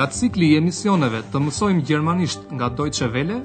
nga 0.00 0.08
cikli 0.10 0.46
i 0.50 0.56
emisioneve 0.56 1.18
të 1.32 1.40
mësojmë 1.44 1.82
gjermanisht 1.84 2.46
nga 2.56 2.70
Deutsche 2.72 3.04
Welle, 3.12 3.42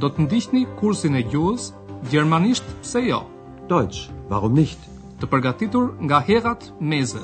do 0.00 0.08
të 0.08 0.24
ndihni 0.24 0.62
kursin 0.80 1.18
e 1.18 1.20
gjuhës 1.28 1.66
Gjermanisht 2.08 2.64
se 2.86 3.02
jo. 3.04 3.18
Deutsch, 3.68 4.06
warum 4.30 4.54
nicht? 4.56 4.80
Të 5.20 5.28
përgatitur 5.28 5.90
nga 6.08 6.22
Herat 6.24 6.64
Meze. 6.80 7.20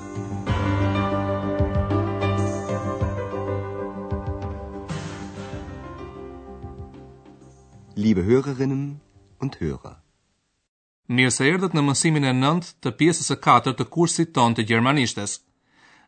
Liebe 7.96 8.26
Hörerinnen 8.28 8.84
und 9.40 9.56
Hörer. 9.64 9.96
Mirë 11.08 11.32
se 11.38 11.48
erdhët 11.48 11.72
në 11.76 11.86
mësimin 11.88 12.28
e 12.28 12.36
9 12.44 12.74
të 12.84 12.92
pjesës 13.00 13.32
e 13.32 13.40
4 13.48 13.76
të 13.80 13.88
kursit 13.96 14.36
ton 14.36 14.52
të 14.56 14.68
gjermanishtes. 14.68 15.38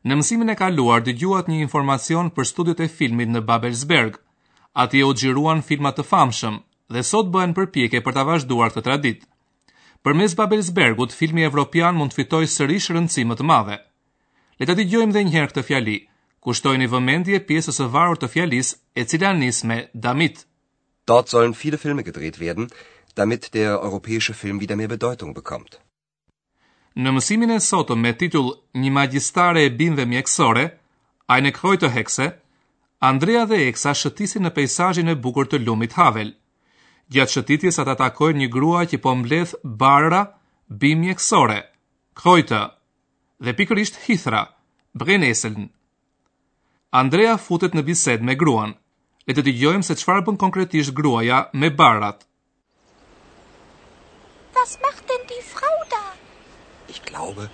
Në 0.04 0.16
mësimin 0.20 0.52
e 0.52 0.56
kaluar 0.58 1.00
dëgjuat 1.06 1.48
një 1.48 1.60
informacion 1.62 2.28
për 2.36 2.48
studiot 2.52 2.80
e 2.84 2.88
filmit 2.88 3.30
në 3.32 3.40
Babelsberg. 3.48 4.18
Ati 4.82 5.00
u 5.06 5.12
xhiruan 5.16 5.62
filma 5.64 5.92
të 5.96 6.04
famshëm 6.10 6.58
dhe 6.92 7.02
sot 7.10 7.30
bëhen 7.32 7.54
përpjekje 7.56 8.02
për 8.04 8.16
ta 8.18 8.26
vazhduar 8.28 8.72
këtë 8.74 8.84
traditë. 8.88 9.28
Përmes 10.04 10.36
Babelsbergut 10.38 11.16
filmi 11.20 11.46
evropian 11.48 11.96
mund 11.98 12.12
të 12.12 12.20
fitojë 12.20 12.50
sërish 12.56 12.90
rëndësi 12.96 13.24
më 13.30 13.38
të 13.40 13.46
madhe. 13.52 13.78
Le 14.60 14.68
ta 14.68 14.76
dëgjojmë 14.78 15.10
edhe 15.16 15.24
një 15.28 15.34
herë 15.36 15.50
këtë 15.54 15.64
fjali. 15.70 15.96
Kushtojeni 16.46 16.86
vëmendje 16.92 17.40
pjesës 17.48 17.80
së 17.80 17.88
varur 17.96 18.20
të 18.22 18.28
fjalisë 18.36 18.76
e 19.02 19.06
cila 19.12 19.32
nis 19.40 19.64
me 19.66 19.78
damit. 19.94 20.44
Dort 21.10 21.28
sollen 21.32 21.54
viele 21.62 21.78
Filme 21.82 22.02
gedreht 22.06 22.38
werden, 22.38 22.70
damit 23.18 23.50
der 23.56 23.74
europäische 23.80 24.34
Film 24.42 24.60
wieder 24.62 24.76
mehr 24.76 24.88
Bedeutung 24.94 25.34
bekommt. 25.34 25.80
Në 27.04 27.10
mësimin 27.12 27.50
e 27.52 27.56
sotëm 27.60 28.00
me 28.02 28.12
titull 28.16 28.46
Një 28.80 28.90
magjistare 28.98 29.62
e 29.66 29.72
bindhe 29.80 30.06
mjekësore, 30.08 30.62
Ajne 31.28 31.50
të 31.82 31.88
Hekse, 31.96 32.26
Andrea 33.08 33.44
dhe 33.44 33.58
Eksa 33.68 33.92
shëtisin 33.94 34.42
në 34.46 34.50
pejsajin 34.56 35.08
e 35.08 35.14
bukur 35.14 35.44
të 35.46 35.58
lumit 35.66 35.92
Havel. 35.98 36.30
Gjatë 37.12 37.32
shëtitjes 37.34 37.78
atë 37.82 37.92
atakoj 37.96 38.32
një 38.34 38.48
grua 38.54 38.86
që 38.90 38.98
po 39.04 39.14
mbledh 39.14 39.52
barra 39.82 40.22
bim 40.68 41.00
mjekësore, 41.04 41.58
Krojto, 42.16 42.62
dhe 43.44 43.52
pikërisht 43.58 44.00
Hithra, 44.06 44.40
Breneselën. 44.94 45.68
Andrea 47.02 47.36
futet 47.36 47.74
në 47.76 47.82
bised 47.92 48.22
me 48.24 48.34
gruan. 48.34 48.74
e 49.28 49.34
të 49.34 49.42
dëgjojmë 49.46 49.82
se 49.86 49.94
çfarë 49.98 50.22
bën 50.26 50.36
konkretisht 50.38 50.92
gruaja 50.98 51.38
me 51.62 51.68
barrat. 51.80 52.18
Was 54.56 54.76
macht 54.84 55.02
denn 55.10 55.24
die 55.32 55.42
Frau 55.52 55.75
Ich 56.88 57.02
glaube, 57.04 57.48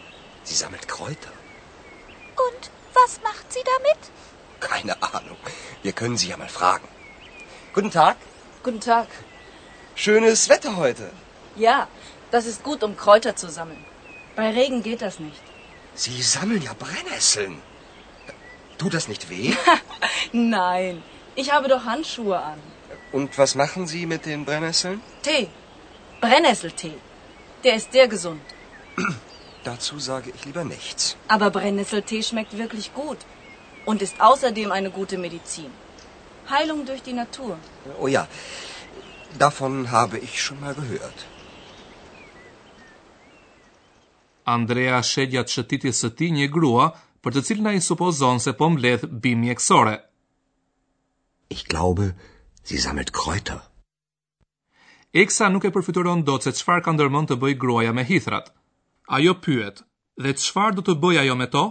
sie 0.45 0.55
sammelt 0.55 0.87
Kräuter. 0.89 1.33
Und 2.47 2.63
was 3.01 3.13
macht 3.23 3.47
sie 3.53 3.65
damit? 3.75 4.01
Keine 4.61 4.97
Ahnung. 5.03 5.41
Wir 5.83 5.93
können 5.93 6.17
sie 6.19 6.29
ja 6.29 6.37
mal 6.37 6.49
fragen. 6.61 6.89
Guten 7.75 7.91
Tag. 7.91 8.17
Guten 8.63 8.81
Tag. 8.81 9.09
Schönes 9.95 10.49
Wetter 10.49 10.77
heute. 10.77 11.11
Ja, 11.57 11.89
das 12.31 12.45
ist 12.47 12.63
gut, 12.63 12.83
um 12.83 12.97
Kräuter 12.97 13.35
zu 13.37 13.49
sammeln. 13.49 13.85
Bei 14.37 14.51
Regen 14.59 14.83
geht 14.83 15.01
das 15.03 15.19
nicht. 15.19 15.43
Sie 15.95 16.23
sammeln 16.23 16.63
ja 16.63 16.75
Brennnesseln. 16.85 17.57
Tut 18.79 18.93
das 18.95 19.09
nicht 19.09 19.29
weh? 19.31 19.53
Nein, 20.33 21.03
ich 21.37 21.53
habe 21.55 21.69
doch 21.69 21.85
Handschuhe 21.87 22.39
an. 22.39 22.61
Und 23.21 23.37
was 23.39 23.55
machen 23.55 23.87
Sie 23.87 24.05
mit 24.07 24.27
den 24.27 24.45
Brennnesseln? 24.45 25.01
Tee. 25.23 25.49
Brennnesseltee. 26.21 26.97
Der 27.65 27.75
ist 27.75 27.93
sehr 27.93 28.09
gesund. 28.09 28.43
Dazu 29.65 29.98
sage 30.11 30.31
ich 30.35 30.45
lieber 30.45 30.65
nichts. 30.65 31.17
Aber 31.29 31.51
Brennnesseltee 31.51 32.23
schmeckt 32.23 32.57
wirklich 32.59 32.93
gut 32.95 33.19
und 33.87 34.03
ist 34.03 34.17
außerdem 34.20 34.73
eine 34.73 34.91
gute 34.91 35.19
Medizin. 35.19 35.70
Heilung 36.51 36.85
durch 36.86 37.03
die 37.03 37.13
Natur. 37.13 37.57
Oh 38.01 38.08
ja, 38.08 38.27
davon 39.39 39.91
habe 39.91 40.19
ich 40.19 40.42
schon 40.42 40.61
mal 40.61 40.75
gehört. 40.75 41.27
Andrea 44.55 44.98
shet 45.09 45.30
gjatë 45.33 45.55
shëtitjes 45.57 46.01
së 46.05 46.09
ti 46.20 46.29
një 46.36 46.48
grua 46.57 46.89
për 47.23 47.36
të 47.36 47.42
cilën 47.48 47.69
ai 47.73 47.80
supozon 47.89 48.41
se 48.42 48.53
po 48.61 48.69
mbledh 48.74 49.05
bim 49.27 49.39
mjekësore. 49.45 49.92
Ich 51.57 51.63
glaube, 51.69 52.09
sie 52.64 52.80
sammelt 52.86 53.13
Kräuter. 53.20 53.61
Eksa 55.23 55.47
nuk 55.53 55.69
e 55.69 55.70
përfituron 55.70 56.24
dot 56.29 56.48
se 56.48 56.53
çfarë 56.59 56.83
ka 56.89 56.97
ndërmend 56.97 57.30
të 57.30 57.39
bëj 57.45 57.55
gruaja 57.64 57.95
me 57.98 58.03
hithrat. 58.09 58.51
Ajo 59.17 59.33
pyet, 59.45 59.80
dhe 60.24 60.30
qëfar 60.40 60.70
do 60.77 60.83
të 60.86 60.92
bëj 61.02 61.17
ajo 61.23 61.34
me 61.40 61.46
to? 61.55 61.62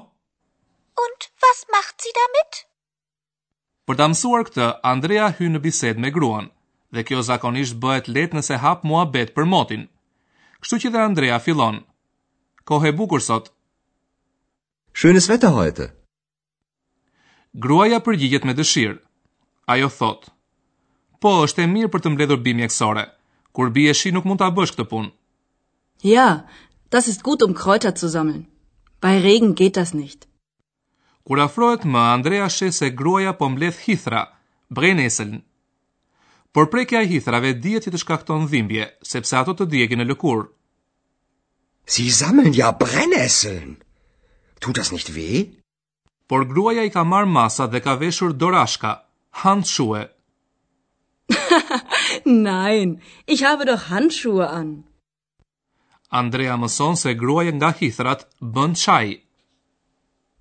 Und 1.03 1.19
was 1.43 1.63
macht 1.75 2.05
sie 2.05 2.11
damit? 2.17 2.59
Për 3.89 3.97
të 4.01 4.07
mësuar 4.13 4.43
këtë, 4.49 4.67
Andrea 4.91 5.29
hy 5.37 5.47
në 5.49 5.61
bised 5.63 6.01
me 6.03 6.11
gruan, 6.17 6.51
dhe 6.93 7.01
kjo 7.07 7.23
zakonisht 7.29 7.79
bëhet 7.83 8.11
let 8.17 8.37
nëse 8.37 8.59
hap 8.63 8.85
mua 8.91 9.07
bet 9.15 9.33
për 9.39 9.49
motin. 9.55 9.87
Kështu 10.61 10.79
që 10.83 10.91
dhe 10.93 11.01
Andrea 11.07 11.39
fillon. 11.47 11.81
Kohë 12.69 12.91
e 12.91 12.95
bukur 12.99 13.25
sot. 13.29 13.49
Shënës 14.93 15.31
vetë 15.33 15.51
hajte. 15.57 15.87
Gruaja 17.65 18.03
përgjigjet 18.05 18.45
me 18.47 18.55
dëshirë. 18.61 18.99
Ajo 19.75 19.89
thot. 19.99 20.29
Po, 21.21 21.33
është 21.47 21.65
e 21.65 21.71
mirë 21.73 21.91
për 21.95 22.03
të 22.05 22.09
mbledhur 22.13 22.45
bimë 22.45 22.65
mjekësore. 22.67 23.07
Kur 23.51 23.73
bie 23.79 23.93
shi 23.97 24.11
nuk 24.13 24.29
mund 24.29 24.43
ta 24.43 24.53
bësh 24.59 24.75
këtë 24.77 24.91
punë. 24.93 25.11
Ja, 26.11 26.27
Das 26.95 27.07
ist 27.07 27.23
gut 27.23 27.41
um 27.41 27.53
Kräuter 27.53 27.91
zu 27.95 28.07
sammeln. 28.15 28.41
Bei 28.99 29.13
Regen 29.27 29.55
geht 29.59 29.75
das 29.77 29.93
nicht. 29.93 30.27
Kur 31.25 31.37
afrohet 31.45 31.85
me 31.93 31.99
Andrea 32.15 32.47
she 32.55 32.67
se 32.79 32.87
gruaja 33.01 33.31
po 33.39 33.45
mbledh 33.53 33.79
hithra, 33.85 34.23
breneseln. 34.75 35.35
Por 36.53 36.65
prekja 36.71 36.99
e 37.01 37.07
hithrave 37.13 37.51
dihet 37.63 37.83
se 37.85 37.91
të 37.93 38.01
shkakton 38.03 38.49
dhimbje, 38.51 38.89
sepse 39.11 39.37
ato 39.43 39.55
të 39.55 39.69
djegin 39.73 40.03
e 40.03 40.07
lëkurë. 40.09 40.49
Si 41.93 42.05
sammeln 42.19 42.53
ja 42.59 42.73
breneseln. 42.83 43.71
Tut 44.61 44.75
das 44.79 44.91
nicht 44.95 45.13
weh? 45.15 45.45
Por 46.27 46.41
gruaja 46.53 46.83
i 46.87 46.91
ka 46.95 47.03
marr 47.13 47.29
masa 47.37 47.67
dhe 47.71 47.79
ka 47.85 47.95
veshur 48.03 48.31
dorashka, 48.43 48.91
handshue. 49.41 50.03
Nein, 52.51 52.89
ich 53.33 53.41
habe 53.47 53.63
doch 53.69 53.83
Handschuhe 53.89 54.47
an. 54.49 54.69
Andrea 56.11 56.55
mëson 56.59 56.97
se 56.99 57.13
gruaja 57.21 57.51
nga 57.55 57.69
hithrat 57.79 58.21
bën 58.55 58.71
çaj. 58.83 59.07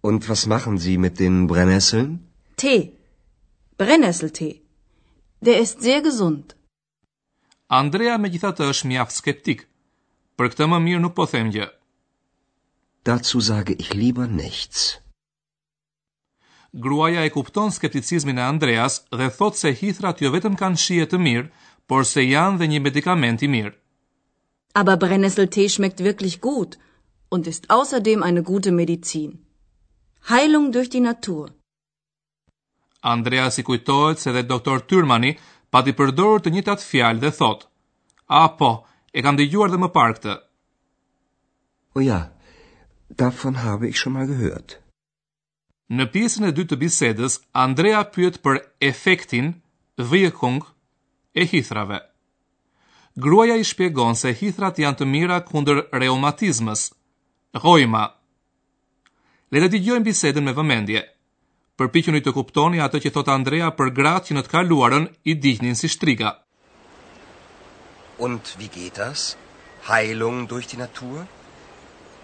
Und 0.09 0.21
was 0.29 0.43
machen 0.53 0.77
Sie 0.83 0.99
mit 1.05 1.15
den 1.23 1.47
Brennnesseln? 1.51 2.11
Tee. 2.61 2.81
Brennnesselte. 3.79 4.49
Der 5.47 5.57
ist 5.65 5.77
sehr 5.87 6.01
gesund. 6.07 6.47
Andrea 7.83 8.17
me 8.19 8.29
gjithatë 8.35 8.67
është 8.73 8.89
mjaft 8.91 9.15
skeptik. 9.21 9.61
Për 10.37 10.51
këtë 10.51 10.67
më 10.73 10.79
mirë 10.87 11.03
nuk 11.05 11.15
po 11.21 11.27
them 11.35 11.53
gjë. 11.55 11.69
Dazu 13.07 13.41
sage 13.51 13.77
ich 13.83 13.95
lieber 13.95 14.27
nichts. 14.27 14.83
Gruaja 16.75 17.23
e 17.27 17.31
kupton 17.35 17.71
skepticizmin 17.71 18.39
e 18.43 18.49
Andreas 18.53 18.95
dhe 19.19 19.31
thot 19.39 19.55
se 19.63 19.71
hithrat 19.81 20.19
jo 20.25 20.35
vetëm 20.35 20.59
kanë 20.61 20.81
shije 20.85 21.07
të 21.11 21.19
mirë, 21.29 21.49
por 21.89 22.03
se 22.15 22.27
janë 22.27 22.59
dhe 22.59 22.67
një 22.73 22.81
medikament 22.89 23.47
i 23.47 23.53
mirë. 23.57 23.77
Aber 24.73 24.97
Brennnesseltee 24.97 25.69
schmeckt 25.69 26.01
wirklich 26.03 26.41
gut 26.41 26.79
und 27.29 27.47
ist 27.47 27.71
außerdem 27.71 28.23
eine 28.23 28.43
gute 28.43 28.71
Medizin. 28.73 29.45
Heilung 30.29 30.71
durch 30.73 30.89
die 30.91 31.01
Natur. 31.01 31.51
Andreas 33.03 33.59
i 33.59 33.63
kujtohet 33.63 34.19
se 34.19 34.33
dhe 34.33 34.43
doktor 34.45 34.79
Tyrmani 34.87 35.33
pa 35.71 35.81
ti 35.83 35.93
përdorur 35.97 36.43
të 36.45 36.53
njëtat 36.53 36.85
fjalë 36.91 37.19
dhe 37.23 37.31
thot: 37.39 37.63
"Ah 38.41 38.51
po, 38.59 38.71
e 39.17 39.21
kam 39.25 39.37
dëgjuar 39.39 39.71
dhe 39.71 39.79
më 39.83 39.89
parë 39.97 40.15
këtë." 40.17 40.35
O 41.97 42.01
ja, 42.05 42.21
davon 43.19 43.55
habe 43.65 43.89
ich 43.89 43.99
schon 43.99 44.13
mal 44.15 44.27
gehört. 44.29 44.77
Në 45.97 46.05
pjesën 46.13 46.47
e 46.49 46.53
dytë 46.59 46.71
të 46.75 46.81
bisedës, 46.85 47.35
Andrea 47.67 48.03
pyet 48.15 48.37
për 48.45 48.57
efektin, 48.91 49.49
vëjëkung, 50.11 50.61
e 51.35 51.43
hithrave 51.53 51.99
gruaja 53.17 53.57
i 53.57 53.65
shpjegon 53.65 54.15
se 54.17 54.33
hithrat 54.35 54.79
janë 54.79 54.99
të 54.99 55.05
mira 55.07 55.41
kundër 55.43 55.83
reumatizmës. 55.93 56.91
Rojma. 57.65 58.05
Le 59.51 59.61
të 59.65 59.69
dëgjojmë 59.75 60.07
bisedën 60.07 60.45
me 60.47 60.53
vëmendje. 60.55 61.03
Përpiquni 61.77 62.21
të 62.21 62.33
kuptoni 62.37 62.79
atë 62.83 63.01
që 63.07 63.11
thot 63.15 63.29
Andrea 63.33 63.71
për 63.73 63.91
gratë 63.97 64.27
që 64.29 64.35
në 64.37 64.43
të 64.47 64.53
kaluarën 64.53 65.09
i 65.25 65.35
dihnin 65.35 65.75
si 65.75 65.89
shtriga. 65.89 66.37
Und 68.19 68.55
wie 68.59 68.69
geht 68.69 68.99
das? 69.01 69.37
Heilung 69.89 70.47
durch 70.47 70.67
die 70.67 70.77
Natur? 70.77 71.27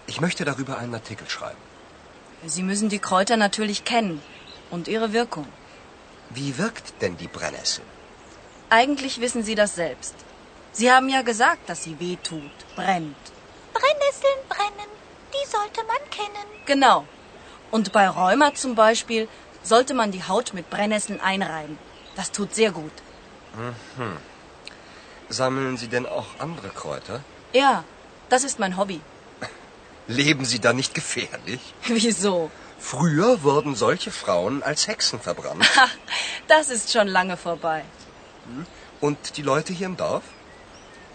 Ich 0.07 0.21
möchte 0.21 0.45
darüber 0.45 0.77
einen 0.77 0.93
Artikel 0.93 1.27
schreiben. 1.27 1.63
Sie 2.45 2.61
müssen 2.63 2.87
die 2.87 2.99
Kräuter 2.99 3.35
natürlich 3.35 3.83
kennen 3.83 4.21
und 4.69 4.87
ihre 4.87 5.11
Wirkung. 5.11 5.47
Wie 6.29 6.57
wirkt 6.57 6.93
denn 7.01 7.17
die 7.17 7.27
Brennnessel? 7.27 7.83
Eigentlich 8.69 9.19
wissen 9.19 9.43
Sie 9.43 9.55
das 9.55 9.75
selbst. 9.75 10.26
Sie 10.77 10.89
haben 10.91 11.09
ja 11.09 11.21
gesagt, 11.23 11.61
dass 11.69 11.83
sie 11.85 11.93
wehtut, 11.99 12.57
brennt. 12.75 13.23
Brennnesseln 13.77 14.41
brennen, 14.53 14.89
die 15.35 15.43
sollte 15.55 15.81
man 15.91 16.03
kennen. 16.17 16.47
Genau. 16.71 16.97
Und 17.71 17.91
bei 17.97 18.05
Rheuma 18.17 18.49
zum 18.63 18.75
Beispiel 18.75 19.27
sollte 19.63 19.95
man 20.01 20.11
die 20.11 20.23
Haut 20.29 20.53
mit 20.53 20.69
Brennnesseln 20.73 21.19
einreiben. 21.31 21.79
Das 22.19 22.29
tut 22.35 22.53
sehr 22.59 22.71
gut. 22.81 22.97
Mhm. 23.63 24.17
Sammeln 25.39 25.75
Sie 25.77 25.87
denn 25.95 26.05
auch 26.05 26.29
andere 26.45 26.69
Kräuter? 26.81 27.17
Ja, 27.63 27.73
das 28.29 28.43
ist 28.43 28.59
mein 28.59 28.77
Hobby. 28.79 29.01
Leben 30.21 30.45
Sie 30.45 30.59
da 30.67 30.73
nicht 30.73 30.93
gefährlich? 30.93 31.73
Wieso? 31.99 32.51
Früher 32.93 33.31
wurden 33.49 33.73
solche 33.75 34.11
Frauen 34.21 34.61
als 34.61 34.87
Hexen 34.87 35.19
verbrannt. 35.19 35.65
das 36.55 36.69
ist 36.79 36.91
schon 36.93 37.07
lange 37.19 37.35
vorbei. 37.35 37.83
Und 39.01 39.17
die 39.37 39.45
Leute 39.53 39.73
hier 39.73 39.87
im 39.87 39.97
Dorf? 40.07 40.25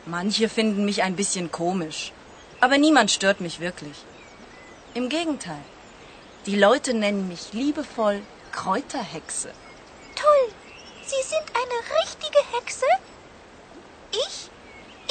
Manche 0.07 0.49
finden 0.49 0.85
mich 0.85 1.03
ein 1.05 1.15
bisschen 1.17 1.53
komisch, 1.53 2.13
aber 2.61 2.77
niemand 2.77 3.11
stört 3.13 3.41
mich 3.41 3.61
wirklich. 3.61 3.97
Im 4.95 5.09
Gegenteil. 5.09 5.63
Die 6.47 6.57
Leute 6.57 6.93
nennen 6.93 7.29
mich 7.29 7.53
liebevoll 7.53 8.21
Kräuterhexe. 8.53 9.51
Toll. 10.17 10.49
Sie 11.07 11.23
sind 11.29 11.47
eine 11.55 11.79
richtige 12.03 12.41
Hexe? 12.53 12.87
Ich 14.13 14.49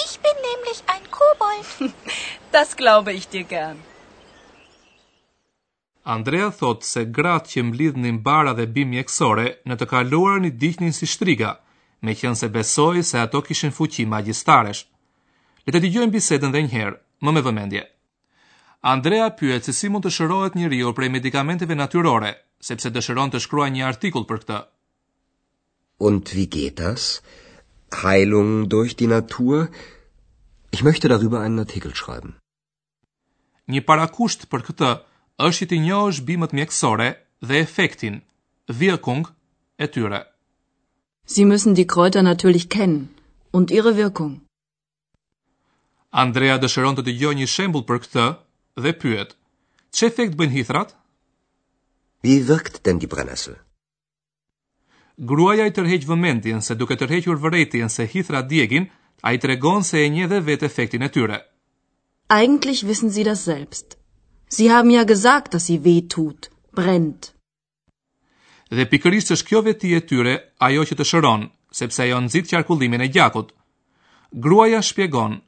ich 0.04 0.20
bin 0.20 0.38
nämlich 0.50 0.84
ein 0.88 1.04
Kobold. 1.10 1.94
das 2.52 2.76
glaube 2.76 3.14
ich 3.14 3.30
dir 3.30 3.44
gern. 3.46 3.82
Andrea 6.04 6.50
thot 6.52 6.84
se 6.84 7.06
gratë 7.06 7.48
që 7.54 7.64
mblidhnin 7.64 8.24
bara 8.24 8.54
dhe 8.60 8.66
bimi 8.76 8.98
eksore 9.00 9.48
në 9.68 9.74
të 9.80 9.86
kaluar 9.96 10.40
një 10.44 10.52
dihnin 10.66 10.94
si 11.00 11.06
shtriga 11.08 11.56
me 12.06 12.16
qenë 12.20 12.38
se 12.40 12.50
besoj 12.54 13.04
se 13.06 13.20
ato 13.20 13.42
kishin 13.48 13.74
fuqi 13.78 14.06
magjistaresh. 14.16 14.84
Le 15.66 15.72
të 15.74 15.82
dëgjojmë 15.86 16.16
bisedën 16.16 16.50
edhe 16.50 16.64
një 16.66 16.74
herë, 16.76 16.98
më 17.26 17.32
me 17.36 17.44
vëmendje. 17.48 17.84
Andrea 18.94 19.28
pyet 19.40 19.68
se 19.68 19.74
si 19.78 19.90
mund 19.94 20.06
të 20.06 20.14
shërohet 20.16 20.56
njeriu 20.58 20.94
prej 20.98 21.12
medikamenteve 21.18 21.76
natyrore, 21.78 22.32
sepse 22.68 22.90
dëshiron 22.94 23.30
të 23.34 23.42
shkruajë 23.46 23.76
një 23.76 23.86
artikull 23.92 24.26
për 24.30 24.40
këtë. 24.44 24.58
Und 26.10 26.34
wie 26.36 26.48
geht 26.58 26.82
das? 26.82 27.22
Heilung 28.02 28.66
durch 28.74 28.98
die 28.98 29.10
Natur? 29.12 29.68
Ich 30.72 30.82
möchte 30.82 31.08
darüber 31.12 31.42
einen 31.44 31.60
Artikel 31.62 31.94
schreiben. 31.94 32.40
Një 33.70 33.86
parakusht 33.86 34.48
për 34.50 34.66
këtë 34.72 34.90
është 35.48 35.64
i 35.64 35.70
të 35.74 35.82
njohësh 35.86 36.24
bimët 36.26 36.56
mjekësore 36.58 37.10
dhe 37.46 37.62
efektin, 37.62 38.22
vjekung, 38.82 39.30
e 39.78 39.86
tyre. 39.88 40.26
Sie 41.34 41.46
müssen 41.54 41.74
die 41.80 41.88
Kräuter 41.94 42.22
natürlich 42.32 42.66
kennen 42.78 43.02
und 43.58 43.68
ihre 43.78 43.94
Wirkung. 44.04 44.32
Andrea 46.24 46.58
dëshiron 46.64 46.98
të 46.98 47.06
dëgjojë 47.08 47.38
një 47.42 47.48
shembull 47.54 47.86
për 47.92 48.00
këtë 48.06 48.26
dhe 48.86 48.92
pyet: 49.04 49.30
Çe 49.96 50.10
efekt 50.12 50.36
bëjnë 50.42 50.56
hithrat? 50.58 50.90
Wie 52.26 52.40
wirkt 52.50 52.82
denn 52.88 53.00
die 53.04 53.10
Brennnessel? 53.14 53.56
Gruaja 55.30 55.66
i 55.70 55.74
tërheq 55.78 56.06
vëmendjen 56.12 56.64
se 56.68 56.76
duke 56.82 56.98
tërhequr 57.00 57.40
vërejtjen 57.46 57.90
se 57.96 58.10
hithra 58.16 58.42
djegin, 58.52 58.90
ai 59.28 59.36
tregon 59.44 59.88
se 59.92 60.04
e 60.04 60.12
njeh 60.16 60.30
dhe 60.32 60.40
vetë 60.50 60.68
efektin 60.72 61.08
e 61.08 61.14
tyre. 61.16 61.40
Eigentlich 62.40 62.84
wissen 62.92 63.12
Sie 63.16 63.24
das 63.30 63.46
selbst. 63.52 63.96
Sie 64.56 64.68
haben 64.76 64.92
ja 64.98 65.04
gesagt, 65.14 65.54
dass 65.54 65.66
sie 65.70 65.80
weh 65.86 66.02
tut, 66.16 66.52
brennt 66.78 67.24
dhe 68.76 68.86
pikërisht 68.92 69.34
është 69.36 69.48
kjo 69.50 69.62
veti 69.68 69.90
e 69.98 70.02
tyre 70.10 70.36
ajo 70.68 70.84
që 70.90 70.98
të 71.00 71.06
shëron, 71.10 71.42
sepse 71.80 72.04
ajo 72.06 72.20
nxit 72.24 72.50
qarkullimin 72.52 73.04
e 73.06 73.10
gjakut. 73.16 73.52
Gruaja 74.44 74.80
shpjegon: 74.82 75.40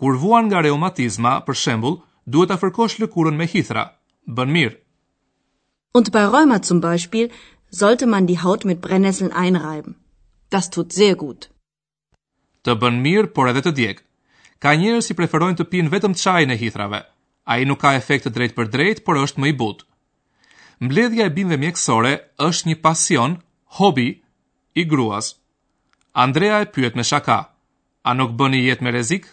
Kur 0.00 0.16
vuan 0.22 0.48
nga 0.50 0.60
reumatizma, 0.66 1.34
për 1.46 1.54
shembull, 1.62 2.00
duhet 2.30 2.50
ta 2.52 2.58
fërkosh 2.62 2.96
lëkurën 3.02 3.38
me 3.38 3.46
hithra. 3.52 3.84
Bën 4.36 4.50
mirë. 4.56 4.76
Und 5.98 6.10
bei 6.14 6.24
Rheuma 6.26 6.58
zum 6.64 6.80
Beispiel 6.80 7.30
sollte 7.80 8.06
man 8.06 8.26
die 8.26 8.40
Haut 8.42 8.64
mit 8.64 8.80
Brennnesseln 8.80 9.32
einreiben. 9.32 9.94
Das 10.50 10.70
tut 10.70 10.92
sehr 10.96 11.14
gut. 11.16 11.46
Të 12.64 12.74
bën 12.82 12.98
mirë, 13.06 13.30
por 13.36 13.48
edhe 13.52 13.62
të 13.62 13.72
djeg. 13.78 14.00
Ka 14.58 14.72
njerëz 14.74 15.02
që 15.04 15.06
si 15.10 15.16
preferojnë 15.20 15.58
të 15.60 15.68
pinë 15.74 15.92
vetëm 15.94 16.16
çajin 16.22 16.50
e 16.50 16.56
hithrave. 16.62 17.00
Ai 17.46 17.64
nuk 17.68 17.80
ka 17.84 17.92
efekt 17.94 18.30
drejt 18.34 18.56
për 18.58 18.70
drejt, 18.74 19.04
por 19.06 19.20
është 19.22 19.40
më 19.44 19.52
i 19.52 19.56
butë 19.60 19.84
mbledhja 20.82 21.26
e 21.28 21.34
bindve 21.36 21.58
mjekësore 21.62 22.12
është 22.48 22.68
një 22.70 22.76
pasion, 22.86 23.36
hobi, 23.78 24.06
i 24.80 24.82
gruas. 24.90 25.34
Andrea 26.24 26.62
e 26.62 26.70
pyet 26.74 26.96
me 26.98 27.04
shaka, 27.04 27.36
a 28.02 28.10
nuk 28.18 28.34
bëni 28.38 28.64
jetë 28.66 28.84
me 28.86 28.92
rezik? 28.94 29.26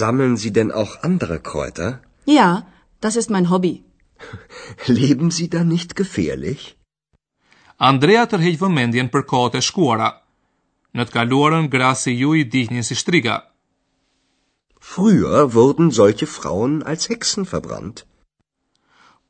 Sammeln 0.00 0.36
Sie 0.38 0.50
denn 0.52 0.70
auch 0.70 0.92
andere 1.02 1.38
Kräuter? 1.40 1.98
Ja, 2.26 2.66
das 3.00 3.16
ist 3.16 3.30
mein 3.30 3.50
Hobby. 3.50 3.82
Leben 4.86 5.30
Sie 5.30 5.48
da 5.50 5.64
nicht 5.64 5.94
gefährlich? 5.98 6.76
Andrea 7.90 8.26
tërheq 8.28 8.58
vëmendjen 8.60 9.08
për 9.08 9.22
kohët 9.30 9.56
e 9.58 9.62
shkuara. 9.64 10.10
Në 10.94 11.06
të 11.06 11.14
kaluarën 11.16 11.70
i 12.08 12.14
ju 12.20 12.34
i 12.34 12.44
dihnin 12.44 12.82
si 12.82 12.94
shtriga. 12.94 13.40
Früher 14.80 15.54
wurden 15.54 15.90
solche 15.90 16.26
Frauen 16.26 16.82
als 16.82 17.08
Hexen 17.10 17.46
verbrannt 17.46 18.04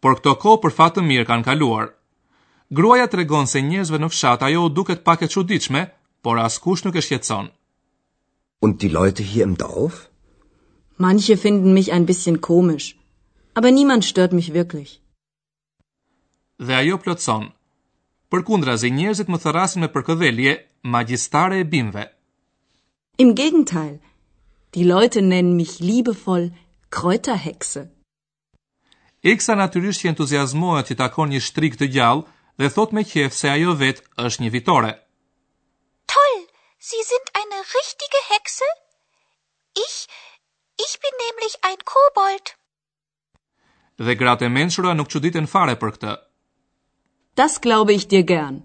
por 0.04 0.14
këto 0.18 0.32
kohë 0.42 0.58
për 0.64 0.74
fat 0.76 0.94
të 0.96 1.02
mirë 1.06 1.26
kanë 1.30 1.46
kaluar. 1.48 1.88
Gruaja 2.78 3.08
tregon 3.14 3.48
se 3.50 3.60
njerëzve 3.70 3.98
në 4.00 4.08
fshat 4.12 4.44
ajo 4.48 4.62
u 4.68 4.72
duket 4.76 5.02
pak 5.08 5.22
e 5.26 5.28
çuditshme, 5.34 5.82
por 6.24 6.38
askush 6.44 6.84
nuk 6.86 6.96
e 6.96 7.02
shqetëson. 7.04 7.50
Und 8.64 8.78
die 8.82 8.88
Leute 8.94 9.22
hier 9.32 9.44
im 9.48 9.56
Dorf? 9.60 10.06
Manche 11.06 11.36
finden 11.42 11.74
mich 11.74 11.92
ein 11.92 12.06
bisschen 12.10 12.40
komisch, 12.40 12.88
aber 13.54 13.70
niemand 13.70 14.04
stört 14.04 14.32
mich 14.38 14.50
wirklich. 14.54 14.90
Dhe 16.58 16.74
ajo 16.80 16.96
plotson. 17.04 17.44
Përkundra 18.30 18.76
ze 18.80 18.90
njerëzit 18.94 19.28
më 19.32 19.38
therrasin 19.42 19.82
me 19.82 19.88
përkëdhelje, 19.94 20.52
magjistare 20.94 21.58
e 21.58 21.64
bimve. 21.72 22.04
Im 23.18 23.34
Gegenteil, 23.40 23.98
die 24.74 24.84
Leute 24.84 25.20
nennen 25.20 25.56
mich 25.56 25.80
liebevoll 25.80 26.46
Kräuterhexe. 26.90 27.88
Eksa 29.22 29.52
natyrisht 29.54 30.00
që 30.02 30.08
entuziasmohet 30.12 30.88
që 30.88 30.94
takon 30.96 31.28
një 31.30 31.40
shtrik 31.44 31.74
të 31.76 31.86
gjallë 31.94 32.24
dhe 32.60 32.68
thot 32.74 32.92
me 32.96 33.02
qef 33.04 33.34
se 33.36 33.48
ajo 33.52 33.74
vet 33.76 34.00
është 34.16 34.42
një 34.42 34.50
vitore. 34.56 34.92
Toll, 36.08 36.38
si 36.86 36.98
sind 37.04 37.26
eine 37.36 37.58
richtige 37.72 38.20
hekse? 38.30 38.68
Ich, 39.84 39.96
ich 40.86 40.94
bin 41.02 41.14
nemlich 41.24 41.54
ein 41.68 41.80
kobold. 41.84 42.54
Dhe 44.04 44.14
gratë 44.16 44.48
e 44.48 44.48
menshura 44.54 44.94
nuk 44.96 45.08
që 45.12 45.20
ditën 45.26 45.46
fare 45.52 45.76
për 45.76 45.92
këtë. 45.98 46.14
Das 47.36 47.60
glaube 47.60 47.92
ich 47.92 48.08
dir 48.08 48.24
gern. 48.24 48.62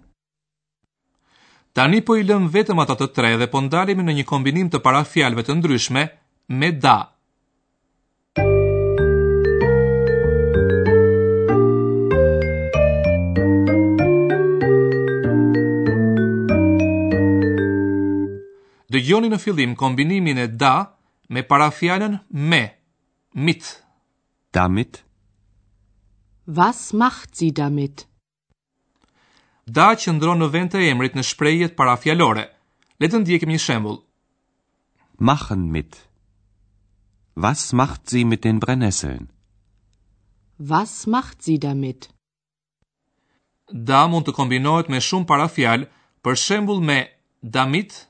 Tani 1.76 2.00
po 2.00 2.16
i 2.16 2.24
lëm 2.24 2.48
vetëm 2.56 2.80
atë 2.80 2.94
të 3.02 3.06
tre 3.18 3.34
dhe 3.42 3.50
po 3.52 3.60
ndalemi 3.66 4.02
në 4.08 4.12
një 4.18 4.24
kombinim 4.32 4.72
të 4.72 4.80
parafjalve 4.88 5.44
të 5.44 5.58
ndryshme 5.60 6.06
me 6.56 6.72
da. 6.72 6.80
Da. 6.88 6.98
Dhe 18.96 19.16
në 19.20 19.36
fillim 19.38 19.74
kombinimin 19.76 20.38
e 20.40 20.46
da 20.48 20.74
me 21.28 21.42
parafjallën 21.42 22.14
me, 22.32 22.60
mit. 23.34 23.64
Damit? 24.52 25.02
Was 26.46 26.92
macht 26.94 27.36
si 27.36 27.50
damit? 27.52 28.06
Da 29.66 29.88
që 30.00 30.14
ndronë 30.16 30.40
në 30.40 30.48
vend 30.54 30.70
të 30.72 30.80
emrit 30.88 31.16
në 31.18 31.24
shprejjet 31.28 31.76
parafjallore. 31.76 32.46
Letën 33.02 33.26
dje 33.28 33.40
një 33.50 33.58
shembul. 33.60 33.98
Machen 35.18 35.68
mit. 35.74 35.98
Was 37.36 37.72
macht 37.74 38.08
si 38.08 38.24
mit 38.24 38.44
den 38.48 38.60
brenesën? 38.64 39.28
Was 40.72 41.02
macht 41.06 41.42
si 41.44 41.58
damit? 41.58 42.08
Da 43.90 44.06
mund 44.08 44.24
të 44.26 44.32
kombinohet 44.38 44.88
me 44.88 45.02
shumë 45.04 45.28
parafjallë, 45.28 45.88
për 46.24 46.40
shembul 46.48 46.80
me 46.80 47.02
damit, 47.42 47.92
mit 47.96 48.06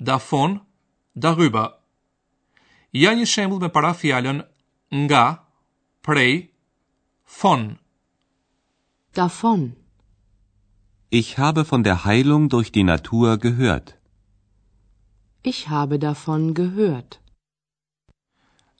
davon, 0.00 0.60
darüber. 1.16 1.74
Ja 2.92 3.12
një 3.14 3.24
shembull 3.26 3.60
me 3.60 3.68
para 3.68 3.94
nga, 4.92 5.42
prej, 6.02 6.50
von. 7.26 7.78
Davon. 9.14 9.74
Ich 11.10 11.38
habe 11.38 11.64
von 11.64 11.82
der 11.84 12.04
Heilung 12.04 12.48
durch 12.48 12.72
die 12.72 12.82
Natur 12.84 13.38
gehört. 13.38 13.96
Ich 15.42 15.68
habe 15.68 15.98
davon 15.98 16.54
gehört. 16.54 17.20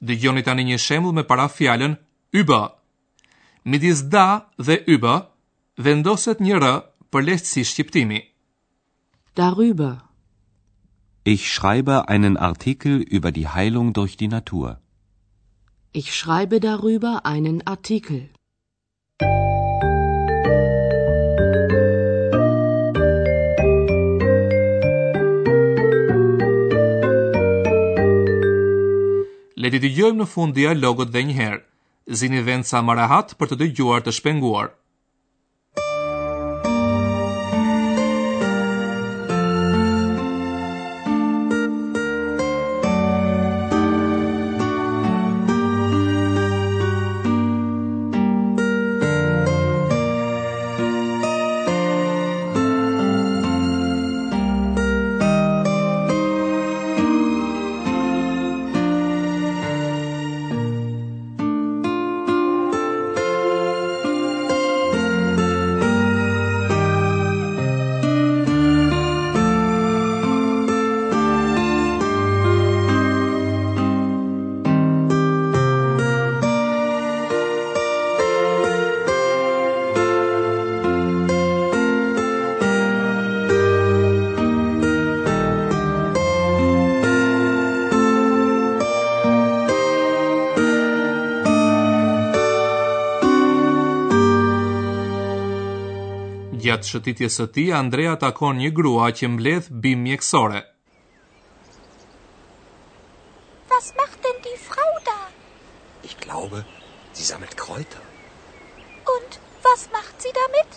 Dëgjoni 0.00 0.42
tani 0.42 0.64
një 0.64 0.78
shembull 0.78 1.12
me 1.14 1.24
para 1.24 1.48
fjalën 1.48 1.96
über. 2.32 2.72
Midis 3.64 4.08
da 4.10 4.50
dhe 4.58 4.76
über 4.86 5.30
vendoset 5.76 6.40
një 6.40 6.54
r 6.62 6.64
për 7.10 7.20
lehtësi 7.28 7.64
shqiptimi. 7.64 8.20
Darüber. 9.34 10.13
Ich 11.32 11.42
schreibe 11.50 12.08
einen 12.14 12.36
Artikel 12.36 12.98
über 13.00 13.32
die 13.32 13.48
Heilung 13.48 13.94
durch 13.94 14.18
die 14.18 14.28
Natur. 14.28 14.78
Ich 16.00 16.08
schreibe 16.14 16.60
darüber 16.60 17.12
einen 17.24 17.62
Artikel. 17.66 18.18
Le 29.56 29.72
të 29.72 29.80
dëgjojmë 29.86 30.20
në 30.20 30.28
fund 30.34 30.52
dialogut 30.60 31.08
edhe 31.14 31.24
një 31.30 31.38
herë. 31.40 31.64
Zini 32.20 32.44
vend 32.50 32.68
sa 32.72 32.84
më 32.84 32.98
rahat 33.00 33.32
për 33.40 33.54
të 33.54 33.62
dëgjuar 33.64 34.04
të 34.04 34.18
shpenguar. 34.20 34.74
gjatë 96.84 96.92
shëtitjes 96.98 97.36
së 97.40 97.44
tij, 97.54 97.70
Andrea 97.76 98.14
takon 98.20 98.56
një 98.60 98.70
grua 98.76 99.06
që 99.16 99.26
mbledh 99.34 99.68
bim 99.82 100.02
mjekësore. 100.04 100.60
Was 103.72 103.86
macht 104.00 104.20
denn 104.24 104.38
die 104.46 104.58
Frau 104.68 104.90
da? 105.06 105.16
Ich 106.02 106.16
glaube, 106.20 106.64
sie 107.12 107.24
sammelt 107.24 107.56
Kräuter. 107.56 108.02
Und 109.14 109.32
was 109.62 109.88
macht 109.92 110.20
sie 110.22 110.32
damit? 110.42 110.70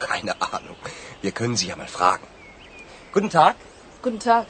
Keine 0.00 0.34
Ahnung. 0.42 0.76
Wir 1.22 1.32
können 1.32 1.56
sie 1.56 1.68
ja 1.68 1.76
mal 1.76 1.86
fragen. 1.88 2.26
Guten 3.12 3.30
Tag. 3.30 3.56
Guten 4.02 4.18
Tag. 4.20 4.46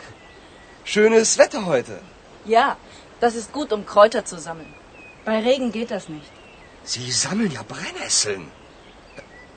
Schönes 0.85 1.37
Wetter 1.39 1.67
heute. 1.67 2.01
Ja, 2.47 2.77
das 3.21 3.35
ist 3.35 3.53
gut, 3.53 3.73
um 3.73 3.85
Kräuter 3.87 4.25
zu 4.25 4.39
sammeln. 4.39 4.73
Bei 5.25 5.37
Regen 5.41 5.71
geht 5.73 5.91
das 5.91 6.09
nicht. 6.09 6.31
Sie 6.95 7.11
sammeln 7.13 7.53
ja 7.53 7.63
Brennesseln. 7.63 8.47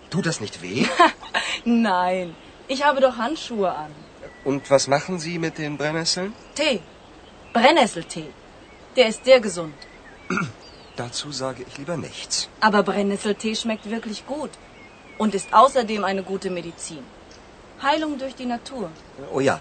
Tut 0.10 0.26
das 0.26 0.40
nicht 0.42 0.62
weh? 0.62 0.86
Nein, 1.66 2.36
ich 2.68 2.84
habe 2.86 3.02
doch 3.02 3.18
Handschuhe 3.18 3.72
an. 3.84 3.92
Und 4.46 4.70
was 4.72 4.88
machen 4.88 5.20
Sie 5.20 5.38
mit 5.40 5.58
den 5.58 5.78
Brennnesseln? 5.78 6.34
Tee. 6.56 6.80
Brennnesseltee. 7.54 8.30
Der 8.96 9.08
ist 9.08 9.26
sehr 9.26 9.42
gesund. 9.42 9.76
Dazu 11.02 11.32
sage 11.32 11.64
ich 11.68 11.78
lieber 11.78 11.98
nichts. 11.98 12.48
Aber 12.62 12.82
Brennnesseltee 12.84 13.56
schmeckt 13.56 13.90
wirklich 13.90 14.26
gut 14.28 14.52
und 15.18 15.36
ist 15.36 15.54
außerdem 15.54 16.04
eine 16.04 16.24
gute 16.24 16.50
Medizin. 16.50 17.04
Heilung 17.84 18.18
durch 18.18 18.36
die 18.36 18.46
Natur. 18.46 18.90
Oh 19.34 19.40
ja, 19.42 19.60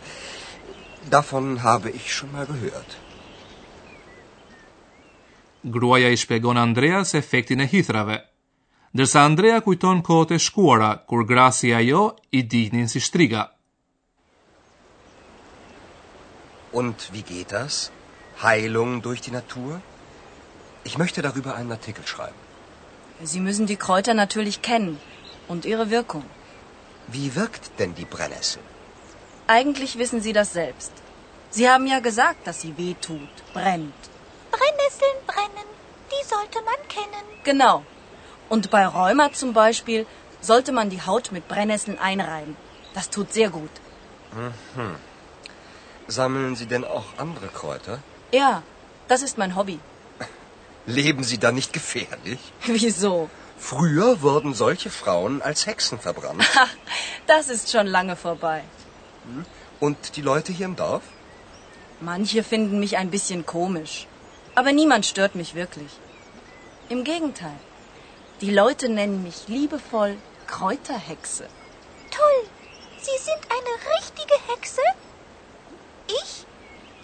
davon 1.10 1.62
habe 1.62 1.90
ich 1.90 2.12
schon 2.14 2.32
mal 2.32 2.46
gehört. 2.46 2.96
Gruaja 5.70 6.08
i 6.08 6.16
Andreas 6.20 6.56
Andrea 6.66 7.04
se 7.04 7.18
efektin 7.18 7.58
ne 7.58 7.64
hithrave, 7.66 8.22
ndërsa 8.96 9.22
Andrea 9.28 9.56
kujton 9.64 9.98
kohët 10.08 10.30
e 10.36 10.38
shkuara, 10.40 10.90
kur 11.08 11.22
grasi 11.30 11.68
ajo 11.80 12.02
i 12.38 12.40
dignin 12.52 12.88
si 12.88 13.00
shtriga. 13.06 13.42
Und 16.80 17.08
wie 17.14 17.24
geht 17.34 17.50
das? 17.52 17.90
Heilung 18.42 19.02
durch 19.06 19.20
die 19.26 19.34
Natur? 19.36 19.80
Ich 20.88 20.94
möchte 21.02 21.20
darüber 21.28 21.54
einen 21.58 21.72
Artikel 21.78 22.06
schreiben. 22.12 22.40
Sie 23.32 23.40
müssen 23.48 23.66
die 23.66 23.76
Kräuter 23.84 24.14
natürlich 24.14 24.62
kennen 24.62 24.96
und 25.50 25.66
ihre 25.72 25.90
Wirkung. 25.90 26.24
Wie 27.16 27.28
wirkt 27.34 27.64
denn 27.78 27.92
die 28.00 28.04
Brennnessel? 28.14 28.62
Eigentlich 29.58 29.98
wissen 29.98 30.22
Sie 30.22 30.32
das 30.32 30.52
selbst. 30.60 30.92
Sie 31.56 31.68
haben 31.68 31.86
ja 31.86 32.00
gesagt, 32.00 32.46
dass 32.46 32.62
sie 32.62 32.72
weh 32.78 32.94
tut, 33.08 33.36
brennt. 33.52 34.00
Brennnesseln 34.56 35.18
brennen, 35.32 35.68
die 36.12 36.22
sollte 36.34 36.60
man 36.70 36.80
kennen. 36.96 37.26
Genau, 37.50 37.82
und 38.48 38.70
bei 38.70 38.84
Rheuma 38.86 39.26
zum 39.32 39.52
Beispiel 39.52 40.06
sollte 40.40 40.72
man 40.78 40.90
die 40.90 41.02
Haut 41.06 41.32
mit 41.32 41.48
Brennnesseln 41.48 41.98
einreiben. 41.98 42.56
Das 42.94 43.08
tut 43.10 43.32
sehr 43.32 43.50
gut. 43.50 43.74
Mhm. 44.42 44.94
Sammeln 46.18 46.54
Sie 46.60 46.66
denn 46.72 46.84
auch 46.84 47.08
andere 47.24 47.48
Kräuter? 47.48 47.98
Ja, 48.32 48.62
das 49.08 49.22
ist 49.22 49.38
mein 49.38 49.56
Hobby. 49.56 49.78
Leben 50.98 51.24
Sie 51.24 51.38
da 51.38 51.50
nicht 51.52 51.72
gefährlich? 51.78 52.40
Wieso? 52.80 53.28
Früher 53.58 54.08
wurden 54.22 54.52
solche 54.54 54.90
Frauen 54.90 55.42
als 55.42 55.66
Hexen 55.66 55.98
verbrannt. 55.98 56.44
Ach, 56.64 56.74
das 57.34 57.48
ist 57.56 57.70
schon 57.72 57.86
lange 57.98 58.14
vorbei. 58.22 58.58
Hm? 59.24 59.44
Und 59.80 60.16
die 60.16 60.24
Leute 60.30 60.52
hier 60.52 60.66
im 60.66 60.76
Dorf? 60.76 61.02
Manche 62.00 62.42
finden 62.52 62.78
mich 62.78 62.96
ein 62.98 63.10
bisschen 63.10 63.44
komisch. 63.54 63.94
Aber 64.54 64.70
niemand 64.80 65.04
stört 65.12 65.34
mich 65.34 65.54
wirklich. 65.54 65.92
Im 66.94 67.02
Gegenteil. 67.04 67.58
Die 68.40 68.50
Leute 68.50 68.88
nennen 68.90 69.22
mich 69.22 69.48
liebevoll 69.48 70.18
Kräuterhexe. 70.46 71.46
Toll! 72.18 72.40
Sie 73.04 73.18
sind 73.28 73.42
eine 73.56 73.72
richtige 73.94 74.36
Hexe? 74.52 74.86
Ich? 76.22 76.32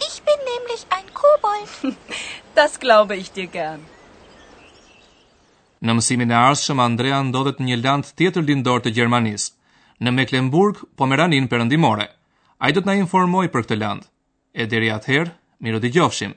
Ich 0.07 0.17
bin 0.29 0.39
nämlich 0.53 0.83
ein 0.97 1.07
Kobold. 1.21 1.71
Das 2.55 2.79
glaube 2.81 3.17
ich 3.17 3.33
dir 3.33 3.47
gern. 3.49 3.81
Në 5.81 5.95
mësimin 5.99 6.35
e 6.35 6.37
arshëm, 6.37 6.83
Andrea 6.85 7.23
ndodhet 7.25 7.63
në 7.65 7.71
një 7.73 7.79
land 7.85 8.11
tjetër 8.21 8.45
lindor 8.45 8.85
të 8.85 8.93
Gjermanis, 8.99 9.47
në 10.05 10.13
Mecklenburg, 10.19 10.85
Pomeranin 11.01 11.49
përëndimore. 11.49 12.11
A 12.61 12.69
i 12.69 12.77
do 12.77 12.85
të 12.85 12.93
na 12.93 12.99
informoj 13.01 13.49
për 13.49 13.65
këtë 13.67 13.81
land. 13.81 14.05
E 14.53 14.69
deri 14.69 14.93
atëherë, 14.95 15.33
miro 15.65 15.81
të 15.81 15.95
gjofshim. 15.97 16.37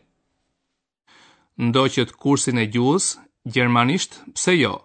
Ndo 1.60 1.84
kursin 2.16 2.64
e 2.64 2.70
gjuhës, 2.72 3.18
Gjermanisht, 3.46 4.22
pse 4.34 4.56
jo? 4.56 4.85